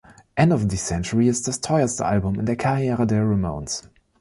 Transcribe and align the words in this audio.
End 0.35 0.51
of 0.51 0.67
the 0.67 0.77
Century 0.77 1.27
ist 1.27 1.47
das 1.47 1.61
teuerste 1.61 2.05
Album 2.07 2.39
in 2.39 2.47
der 2.47 2.55
Karriere 2.55 3.05
der 3.05 3.21
Ramones. 3.21 3.87